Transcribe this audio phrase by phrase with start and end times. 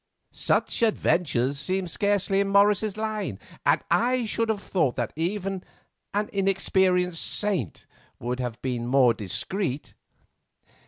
[0.31, 5.63] Such adventures seem scarcely in Morris's line, and I should have thought that even
[6.15, 7.85] an inexperienced saint
[8.17, 9.93] would have been more discreet."